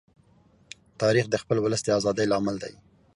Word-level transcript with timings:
تاریخ 1.01 1.25
د 1.29 1.35
خپل 1.41 1.57
ولس 1.63 1.81
د 1.83 1.89
ازادۍ 1.99 2.25
لامل 2.29 2.55
دی. 2.63 2.73